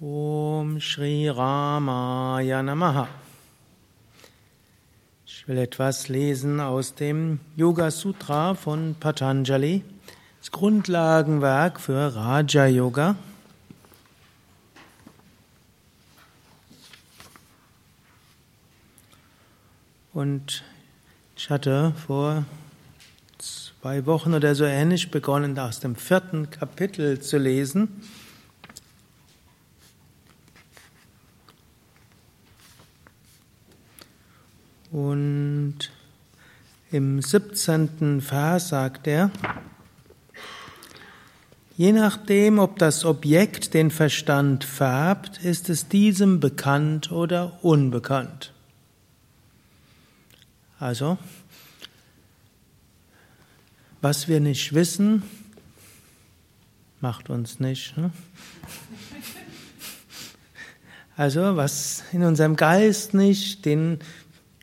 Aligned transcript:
Om 0.00 0.80
Shri 0.80 1.28
Ramaya 1.30 2.62
Namaha. 2.64 3.06
Ich 5.24 5.46
will 5.46 5.56
etwas 5.56 6.08
lesen 6.08 6.58
aus 6.58 6.96
dem 6.96 7.38
Yoga 7.54 7.92
Sutra 7.92 8.54
von 8.54 8.96
Patanjali, 8.98 9.84
das 10.40 10.50
Grundlagenwerk 10.50 11.78
für 11.78 12.12
Raja 12.12 12.66
Yoga. 12.66 13.14
Und 20.12 20.64
ich 21.36 21.50
hatte 21.50 21.92
vor 22.04 22.44
zwei 23.38 24.06
Wochen 24.06 24.34
oder 24.34 24.56
so 24.56 24.64
ähnlich 24.64 25.12
begonnen, 25.12 25.56
aus 25.56 25.78
dem 25.78 25.94
vierten 25.94 26.50
Kapitel 26.50 27.20
zu 27.20 27.38
lesen. 27.38 28.02
Und 34.94 35.90
im 36.92 37.20
17. 37.20 38.20
Vers 38.20 38.68
sagt 38.68 39.08
er, 39.08 39.32
je 41.76 41.90
nachdem, 41.90 42.60
ob 42.60 42.78
das 42.78 43.04
Objekt 43.04 43.74
den 43.74 43.90
Verstand 43.90 44.62
färbt, 44.62 45.38
ist 45.44 45.68
es 45.68 45.88
diesem 45.88 46.38
bekannt 46.38 47.10
oder 47.10 47.58
unbekannt. 47.64 48.52
Also, 50.78 51.18
was 54.00 54.28
wir 54.28 54.38
nicht 54.38 54.74
wissen, 54.74 55.24
macht 57.00 57.30
uns 57.30 57.58
nicht. 57.58 57.96
Ne? 57.96 58.12
Also, 61.16 61.56
was 61.56 62.04
in 62.12 62.22
unserem 62.22 62.54
Geist 62.54 63.14
nicht 63.14 63.64
den, 63.64 63.98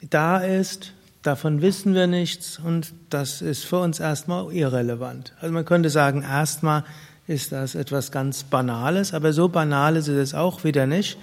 da 0.09 0.39
ist, 0.39 0.93
davon 1.21 1.61
wissen 1.61 1.93
wir 1.93 2.07
nichts 2.07 2.59
und 2.59 2.93
das 3.09 3.41
ist 3.41 3.65
für 3.65 3.79
uns 3.79 3.99
erstmal 3.99 4.53
irrelevant. 4.53 5.33
Also 5.39 5.53
man 5.53 5.65
könnte 5.65 5.89
sagen, 5.89 6.23
erstmal 6.23 6.83
ist 7.27 7.51
das 7.51 7.75
etwas 7.75 8.11
ganz 8.11 8.43
Banales, 8.43 9.13
aber 9.13 9.33
so 9.33 9.47
banal 9.47 9.95
ist 9.95 10.07
es 10.07 10.33
auch 10.33 10.63
wieder 10.63 10.87
nicht. 10.87 11.17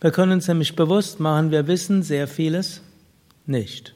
Wir 0.00 0.10
können 0.10 0.32
uns 0.32 0.46
nämlich 0.46 0.76
bewusst 0.76 1.20
machen, 1.20 1.50
wir 1.50 1.66
wissen 1.66 2.02
sehr 2.02 2.28
vieles 2.28 2.82
nicht. 3.46 3.94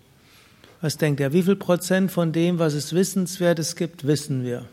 Was 0.80 0.96
denkt 0.96 1.20
er? 1.20 1.33
Wie 1.33 1.44
viel 1.44 1.56
Prozent 1.56 2.11
von 2.11 2.33
dem, 2.33 2.58
was 2.58 2.74
es 2.74 2.92
Wissenswertes 2.92 3.77
gibt, 3.77 4.05
wissen 4.06 4.42
wir? 4.42 4.64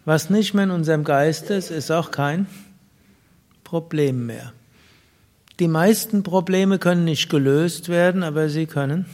Was 0.06 0.29
nicht 0.29 0.53
mehr 0.53 0.63
in 0.63 0.72
unserem 0.72 1.03
Geist 1.03 1.50
ist, 1.50 1.69
ist 1.69 1.91
auch 1.91 2.12
kein 2.12 2.47
Problem 3.63 4.25
mehr. 4.25 4.53
Die 5.59 5.67
meisten 5.67 6.23
Probleme 6.23 6.79
können 6.79 7.03
nicht 7.03 7.29
gelöst 7.29 7.88
werden, 7.88 8.23
aber 8.23 8.50
sie 8.50 8.66
können 8.66 9.06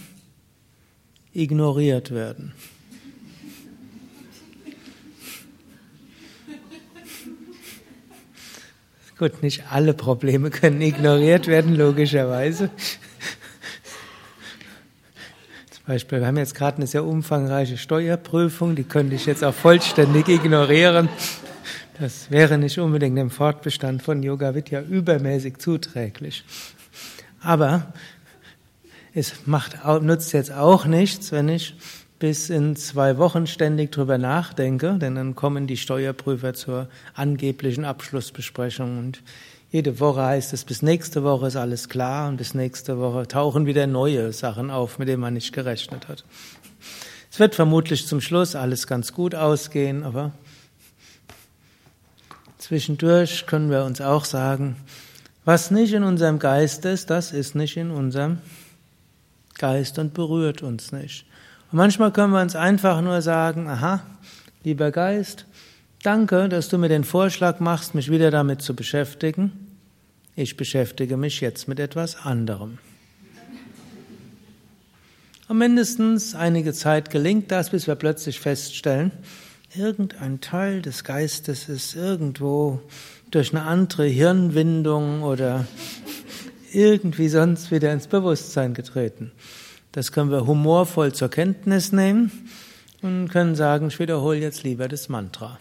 ignoriert 1.33 2.11
werden. 2.11 2.53
Gut, 9.17 9.41
nicht 9.41 9.63
alle 9.71 9.93
Probleme 9.93 10.51
können 10.51 10.79
ignoriert 10.79 11.47
werden, 11.47 11.75
logischerweise. 11.75 12.69
Beispiel, 15.87 16.19
wir 16.19 16.27
haben 16.27 16.35
jetzt 16.35 16.53
gerade 16.53 16.77
eine 16.77 16.87
sehr 16.87 17.05
umfangreiche 17.05 17.77
Steuerprüfung, 17.77 18.75
die 18.75 18.83
könnte 18.83 19.15
ich 19.15 19.25
jetzt 19.25 19.41
auch 19.41 19.53
vollständig 19.53 20.27
ignorieren. 20.27 21.07
Das 21.97 22.29
wäre 22.29 22.57
nicht 22.57 22.77
unbedingt 22.77 23.17
dem 23.17 23.29
Fortbestand 23.29 24.03
von 24.03 24.21
Yoga 24.21 24.53
Vidya 24.53 24.81
übermäßig 24.81 25.59
zuträglich. 25.59 26.43
Aber 27.39 27.93
es 29.13 29.47
macht, 29.47 29.77
nutzt 30.01 30.33
jetzt 30.33 30.51
auch 30.51 30.85
nichts, 30.85 31.31
wenn 31.31 31.47
ich 31.47 31.73
bis 32.19 32.49
in 32.49 32.75
zwei 32.75 33.17
Wochen 33.17 33.47
ständig 33.47 33.93
drüber 33.93 34.17
nachdenke, 34.17 34.97
denn 34.99 35.15
dann 35.15 35.35
kommen 35.35 35.67
die 35.67 35.77
Steuerprüfer 35.77 36.53
zur 36.53 36.89
angeblichen 37.13 37.85
Abschlussbesprechung 37.85 38.99
und 38.99 39.23
jede 39.69 39.99
Woche 39.99 40.23
heißt 40.23 40.53
es, 40.53 40.63
bis 40.63 40.81
nächste 40.81 41.23
Woche 41.23 41.47
ist 41.47 41.57
alles 41.57 41.89
klar 41.89 42.29
und 42.29 42.37
bis 42.37 42.53
nächste 42.53 42.99
Woche 42.99 43.27
tauchen 43.27 43.65
wieder 43.65 43.85
neue 43.85 44.31
Sachen 44.31 44.71
auf, 44.71 44.97
mit 44.97 45.09
denen 45.09 45.21
man 45.21 45.33
nicht 45.33 45.53
gerechnet 45.53 46.07
hat. 46.07 46.23
Es 47.29 47.39
wird 47.39 47.53
vermutlich 47.53 48.07
zum 48.07 48.21
Schluss 48.21 48.55
alles 48.55 48.87
ganz 48.87 49.11
gut 49.13 49.35
ausgehen, 49.35 50.03
aber 50.03 50.31
zwischendurch 52.57 53.45
können 53.45 53.69
wir 53.69 53.83
uns 53.83 53.99
auch 53.99 54.25
sagen, 54.25 54.77
was 55.43 55.69
nicht 55.69 55.93
in 55.93 56.03
unserem 56.03 56.39
Geist 56.39 56.85
ist, 56.85 57.09
das 57.09 57.31
ist 57.31 57.53
nicht 57.53 57.77
in 57.77 57.91
unserem 57.91 58.39
Geist 59.57 59.99
und 59.99 60.13
berührt 60.13 60.61
uns 60.63 60.91
nicht. 60.91 61.25
Und 61.71 61.77
manchmal 61.77 62.11
können 62.11 62.33
wir 62.33 62.41
uns 62.41 62.55
einfach 62.55 63.01
nur 63.01 63.21
sagen, 63.21 63.67
aha, 63.67 64.01
lieber 64.63 64.91
Geist, 64.91 65.45
danke, 66.03 66.49
dass 66.49 66.69
du 66.69 66.77
mir 66.77 66.89
den 66.89 67.03
Vorschlag 67.03 67.59
machst, 67.59 67.95
mich 67.95 68.11
wieder 68.11 68.31
damit 68.31 68.61
zu 68.61 68.75
beschäftigen. 68.75 69.77
Ich 70.35 70.57
beschäftige 70.57 71.17
mich 71.17 71.41
jetzt 71.41 71.67
mit 71.67 71.79
etwas 71.79 72.15
anderem. 72.15 72.77
Und 75.47 75.59
mindestens 75.59 76.35
einige 76.35 76.73
Zeit 76.73 77.09
gelingt 77.09 77.51
das, 77.51 77.69
bis 77.69 77.87
wir 77.87 77.95
plötzlich 77.95 78.39
feststellen, 78.39 79.11
irgendein 79.75 80.41
Teil 80.41 80.81
des 80.81 81.03
Geistes 81.03 81.69
ist 81.69 81.95
irgendwo 81.95 82.81
durch 83.31 83.51
eine 83.51 83.63
andere 83.63 84.05
Hirnwindung 84.05 85.23
oder 85.23 85.65
irgendwie 86.73 87.29
sonst 87.29 87.71
wieder 87.71 87.93
ins 87.93 88.07
Bewusstsein 88.07 88.73
getreten. 88.73 89.31
Das 89.91 90.11
können 90.11 90.31
wir 90.31 90.45
humorvoll 90.45 91.13
zur 91.13 91.29
Kenntnis 91.29 91.91
nehmen 91.91 92.31
und 93.01 93.29
können 93.29 93.55
sagen, 93.55 93.87
ich 93.87 93.99
wiederhole 93.99 94.37
jetzt 94.37 94.63
lieber 94.63 94.87
das 94.87 95.09
Mantra. 95.09 95.59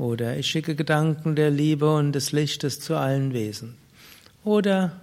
Oder 0.00 0.38
ich 0.38 0.46
schicke 0.46 0.74
Gedanken 0.74 1.36
der 1.36 1.50
Liebe 1.50 1.94
und 1.94 2.12
des 2.12 2.32
Lichtes 2.32 2.80
zu 2.80 2.96
allen 2.96 3.34
Wesen. 3.34 3.74
Oder 4.44 4.98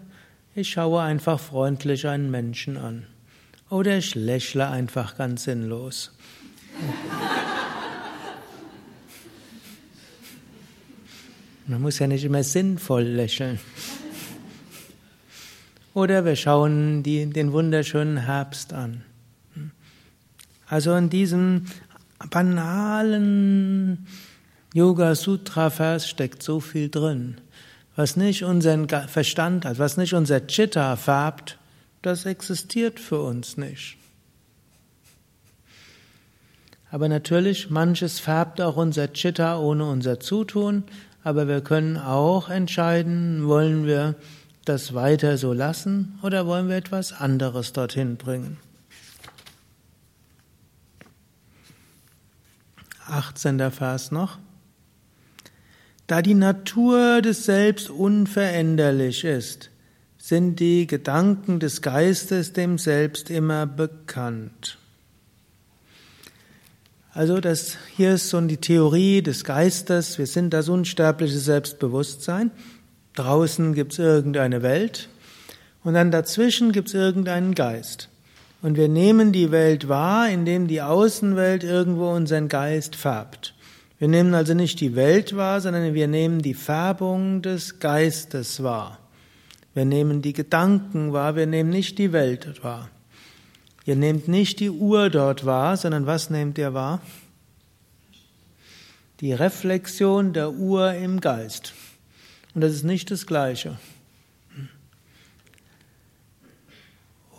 ich 0.55 0.71
schaue 0.71 1.03
einfach 1.03 1.39
freundlich 1.39 2.07
einen 2.07 2.31
Menschen 2.31 2.77
an. 2.77 3.05
Oder 3.69 3.99
ich 3.99 4.15
lächle 4.15 4.67
einfach 4.67 5.15
ganz 5.15 5.43
sinnlos. 5.43 6.11
Man 11.67 11.79
muss 11.79 11.99
ja 11.99 12.07
nicht 12.07 12.23
immer 12.23 12.41
sinnvoll 12.41 13.03
lächeln. 13.03 13.59
Oder 15.93 16.25
wir 16.25 16.35
schauen 16.35 17.03
die, 17.03 17.27
den 17.27 17.51
wunderschönen 17.51 18.17
Herbst 18.17 18.73
an. 18.73 19.03
Also 20.67 20.95
in 20.95 21.11
diesem 21.11 21.67
banalen 22.31 24.07
Yoga 24.73 25.15
Sutra 25.15 25.69
Vers 25.69 26.07
steckt 26.09 26.43
so 26.43 26.59
viel 26.59 26.89
drin. 26.89 27.39
Was 27.95 28.15
nicht 28.15 28.43
unseren 28.43 28.87
Verstand 28.89 29.65
hat, 29.65 29.79
was 29.79 29.97
nicht 29.97 30.13
unser 30.13 30.45
Chitta 30.45 30.95
färbt, 30.95 31.57
das 32.01 32.25
existiert 32.25 32.99
für 32.99 33.21
uns 33.21 33.57
nicht. 33.57 33.97
Aber 36.91 37.09
natürlich, 37.09 37.69
manches 37.69 38.19
färbt 38.19 38.61
auch 38.61 38.77
unser 38.77 39.11
Chitta 39.11 39.57
ohne 39.57 39.85
unser 39.89 40.19
Zutun, 40.19 40.83
aber 41.23 41.47
wir 41.47 41.61
können 41.61 41.97
auch 41.97 42.49
entscheiden, 42.49 43.47
wollen 43.47 43.85
wir 43.85 44.15
das 44.63 44.93
weiter 44.93 45.37
so 45.37 45.53
lassen 45.53 46.19
oder 46.21 46.45
wollen 46.45 46.69
wir 46.69 46.75
etwas 46.75 47.13
anderes 47.13 47.73
dorthin 47.73 48.17
bringen. 48.17 48.57
18. 53.07 53.71
Vers 53.71 54.11
noch. 54.11 54.37
Da 56.07 56.21
die 56.21 56.33
Natur 56.33 57.21
des 57.21 57.43
Selbst 57.43 57.89
unveränderlich 57.89 59.23
ist, 59.23 59.69
sind 60.17 60.59
die 60.59 60.87
Gedanken 60.87 61.59
des 61.59 61.81
Geistes 61.81 62.53
dem 62.53 62.77
Selbst 62.77 63.29
immer 63.29 63.65
bekannt. 63.65 64.77
Also 67.13 67.39
das 67.39 67.77
hier 67.95 68.13
ist 68.13 68.29
so 68.29 68.39
die 68.41 68.57
Theorie 68.57 69.21
des 69.21 69.43
Geistes, 69.43 70.17
wir 70.17 70.27
sind 70.27 70.53
das 70.53 70.69
unsterbliche 70.69 71.39
Selbstbewusstsein 71.39 72.51
Draußen 73.17 73.73
gibt 73.73 73.93
es 73.93 73.99
irgendeine 73.99 74.61
Welt 74.61 75.09
und 75.83 75.95
dann 75.95 76.11
dazwischen 76.11 76.71
gibt 76.71 76.89
es 76.89 76.93
irgendeinen 76.93 77.55
Geist. 77.55 78.09
Und 78.61 78.77
wir 78.77 78.89
nehmen 78.89 79.31
die 79.31 79.49
Welt 79.49 79.87
wahr, 79.89 80.29
indem 80.29 80.67
die 80.67 80.83
Außenwelt 80.83 81.63
irgendwo 81.63 82.11
unseren 82.11 82.47
Geist 82.47 82.95
färbt. 82.95 83.55
Wir 83.99 84.07
nehmen 84.07 84.35
also 84.35 84.53
nicht 84.53 84.79
die 84.79 84.95
Welt 84.95 85.35
wahr, 85.35 85.59
sondern 85.59 85.93
wir 85.93 86.07
nehmen 86.07 86.41
die 86.41 86.53
Färbung 86.53 87.41
des 87.41 87.79
Geistes 87.79 88.61
wahr. 88.61 88.99
Wir 89.73 89.85
nehmen 89.85 90.21
die 90.21 90.33
Gedanken 90.33 91.13
wahr, 91.13 91.35
wir 91.35 91.47
nehmen 91.47 91.69
nicht 91.69 91.97
die 91.97 92.11
Welt 92.11 92.63
wahr. 92.63 92.89
Ihr 93.85 93.95
nehmt 93.95 94.27
nicht 94.27 94.59
die 94.59 94.69
Uhr 94.69 95.09
dort 95.09 95.45
wahr, 95.45 95.77
sondern 95.77 96.05
was 96.05 96.29
nehmt 96.29 96.57
ihr 96.57 96.73
wahr? 96.73 97.01
Die 99.21 99.33
Reflexion 99.33 100.33
der 100.33 100.51
Uhr 100.51 100.93
im 100.93 101.21
Geist. 101.21 101.73
Und 102.53 102.61
das 102.61 102.73
ist 102.73 102.83
nicht 102.83 103.09
das 103.09 103.25
Gleiche. 103.25 103.79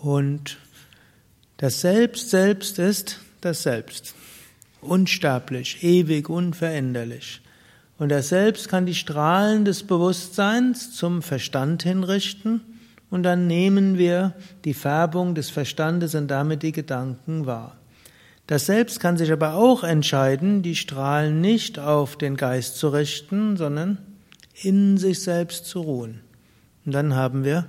Und 0.01 0.59
das 1.57 1.81
Selbst 1.81 2.31
selbst 2.31 2.79
ist 2.79 3.21
das 3.41 3.63
Selbst. 3.63 4.15
Unsterblich, 4.81 5.83
ewig, 5.83 6.29
unveränderlich. 6.29 7.41
Und 7.99 8.11
das 8.11 8.29
Selbst 8.29 8.69
kann 8.69 8.87
die 8.87 8.95
Strahlen 8.95 9.65
des 9.65 9.83
Bewusstseins 9.83 10.95
zum 10.95 11.21
Verstand 11.21 11.83
hinrichten 11.83 12.61
und 13.11 13.25
dann 13.25 13.47
nehmen 13.47 13.99
wir 13.99 14.35
die 14.65 14.75
Färbung 14.75 15.35
des 15.35 15.51
Verstandes 15.51 16.15
und 16.15 16.29
damit 16.29 16.63
die 16.63 16.73
Gedanken 16.73 17.47
wahr. 17.47 17.77
Das 18.47 18.67
Selbst 18.67 19.01
kann 19.01 19.17
sich 19.17 19.33
aber 19.33 19.55
auch 19.55 19.83
entscheiden, 19.85 20.63
die 20.63 20.77
Strahlen 20.77 21.41
nicht 21.41 21.79
auf 21.79 22.17
den 22.17 22.37
Geist 22.37 22.79
zu 22.79 22.89
richten, 22.89 23.57
sondern 23.57 23.99
in 24.63 24.97
sich 24.97 25.23
selbst 25.23 25.67
zu 25.67 25.81
ruhen. 25.81 26.21
Und 26.87 26.93
dann 26.93 27.15
haben 27.15 27.45
wir 27.45 27.67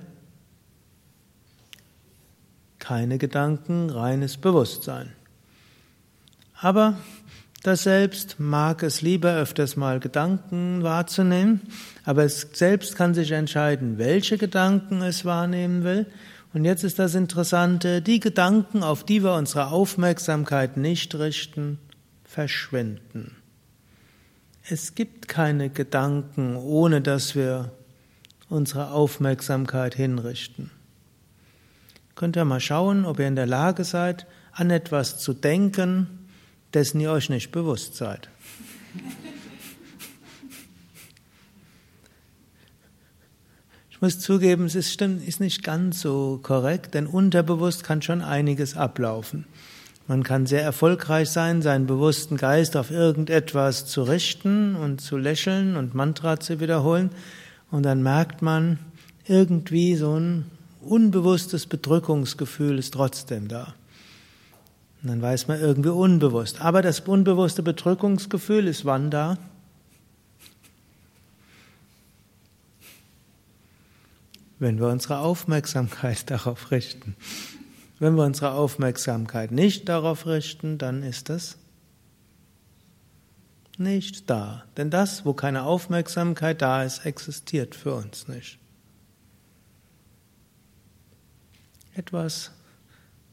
keine 2.78 3.18
Gedanken, 3.18 3.90
reines 3.90 4.38
Bewusstsein. 4.38 5.12
Aber 6.62 6.96
das 7.64 7.84
Selbst 7.84 8.40
mag 8.40 8.84
es 8.84 9.02
lieber 9.02 9.34
öfters 9.34 9.76
mal 9.76 10.00
Gedanken 10.00 10.84
wahrzunehmen, 10.84 11.62
aber 12.06 12.24
es 12.24 12.48
selbst 12.54 12.96
kann 12.96 13.14
sich 13.14 13.32
entscheiden, 13.32 13.98
welche 13.98 14.38
Gedanken 14.38 15.02
es 15.02 15.26
wahrnehmen 15.26 15.84
will. 15.84 16.06
Und 16.54 16.66
jetzt 16.66 16.84
ist 16.84 17.00
das 17.00 17.16
Interessante, 17.16 18.02
die 18.02 18.20
Gedanken, 18.20 18.82
auf 18.84 19.04
die 19.04 19.24
wir 19.24 19.34
unsere 19.34 19.68
Aufmerksamkeit 19.68 20.78
nicht 20.78 21.16
richten, 21.16 21.80
verschwinden. 22.24 23.36
Es 24.70 24.96
gibt 24.96 25.28
keine 25.28 25.70
Gedanken, 25.70 26.56
ohne 26.56 27.02
dass 27.02 27.36
wir 27.36 27.72
unsere 28.50 28.92
Aufmerksamkeit 28.92 29.96
hinrichten. 29.96 30.72
Könnt 32.16 32.36
ihr 32.36 32.46
mal 32.46 32.60
schauen, 32.60 33.06
ob 33.06 33.20
ihr 33.20 33.28
in 33.28 33.36
der 33.36 33.48
Lage 33.48 33.84
seid, 33.84 34.28
an 34.52 34.70
etwas 34.72 35.20
zu 35.20 35.34
denken, 35.34 36.19
dessen 36.74 37.00
ihr 37.00 37.12
euch 37.12 37.30
nicht 37.30 37.52
bewusst 37.52 37.96
seid. 37.96 38.30
Ich 43.90 44.02
muss 44.02 44.20
zugeben, 44.20 44.66
es 44.66 44.76
ist, 44.76 44.94
stimmt, 44.94 45.28
ist 45.28 45.42
nicht 45.42 45.62
ganz 45.62 46.00
so 46.00 46.40
korrekt, 46.42 46.94
denn 46.94 47.06
unterbewusst 47.06 47.84
kann 47.84 48.02
schon 48.02 48.22
einiges 48.22 48.78
ablaufen. 48.78 49.46
Man 50.08 50.24
kann 50.24 50.46
sehr 50.46 50.64
erfolgreich 50.64 51.30
sein, 51.30 51.62
seinen 51.62 51.86
bewussten 51.86 52.38
Geist 52.38 52.78
auf 52.78 52.92
irgendetwas 52.92 53.86
zu 53.86 54.04
richten 54.04 54.76
und 54.76 55.02
zu 55.02 55.18
lächeln 55.18 55.76
und 55.76 55.96
Mantra 55.96 56.40
zu 56.40 56.60
wiederholen. 56.60 57.12
Und 57.72 57.84
dann 57.84 58.02
merkt 58.02 58.42
man, 58.42 58.80
irgendwie 59.28 59.96
so 59.96 60.18
ein 60.18 60.46
unbewusstes 60.82 61.68
Bedrückungsgefühl 61.68 62.80
ist 62.80 62.94
trotzdem 62.94 63.50
da. 63.50 63.76
Dann 65.02 65.22
weiß 65.22 65.48
man 65.48 65.60
irgendwie 65.60 65.90
unbewusst. 65.90 66.62
Aber 66.62 66.82
das 66.82 67.02
unbewusste 67.02 67.64
Bedrückungsgefühl 67.64 68.68
ist 68.68 68.86
wann 68.86 69.10
da? 69.10 69.38
Wenn 74.60 74.78
wir 74.78 74.88
unsere 74.88 75.20
Aufmerksamkeit 75.20 76.30
darauf 76.32 76.72
richten. 76.72 77.16
Wenn 78.00 78.16
wir 78.16 78.26
unsere 78.26 78.52
Aufmerksamkeit 78.52 79.52
nicht 79.52 79.88
darauf 79.88 80.26
richten, 80.26 80.78
dann 80.78 81.04
ist 81.04 81.30
es 81.30 81.58
nicht 83.78 84.30
da. 84.30 84.66
Denn 84.78 84.90
das, 84.90 85.26
wo 85.26 85.34
keine 85.34 85.64
Aufmerksamkeit 85.64 86.62
da 86.62 86.84
ist, 86.84 87.06
existiert 87.06 87.76
für 87.76 87.96
uns 87.96 88.28
nicht. 88.28 88.60
Etwas, 91.94 92.52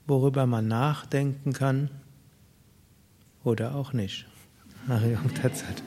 worüber 0.06 0.46
man 0.46 0.68
nachdenken 0.68 1.52
kann 1.52 1.90
oder 3.44 3.74
auch 3.74 3.92
nicht. 3.92 4.26
Hariom 4.88 5.34
Tatsat. 5.42 5.82